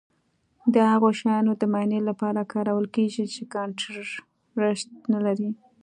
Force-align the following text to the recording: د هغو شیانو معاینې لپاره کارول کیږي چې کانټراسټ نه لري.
د 0.73 0.75
هغو 0.91 1.09
شیانو 1.19 1.53
معاینې 1.71 1.99
لپاره 2.09 2.49
کارول 2.53 2.85
کیږي 2.95 3.25
چې 3.33 3.41
کانټراسټ 3.53 4.89
نه 5.13 5.19
لري. 5.25 5.49